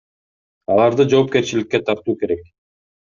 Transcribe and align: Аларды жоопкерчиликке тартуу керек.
Аларды 0.75 1.05
жоопкерчиликке 1.11 1.81
тартуу 1.91 2.17
керек. 2.25 2.41